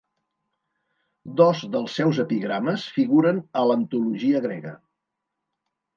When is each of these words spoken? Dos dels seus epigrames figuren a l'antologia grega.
Dos 1.41 1.61
dels 1.75 1.99
seus 2.01 2.21
epigrames 2.25 2.87
figuren 2.97 3.45
a 3.63 3.67
l'antologia 3.73 4.45
grega. 4.47 4.77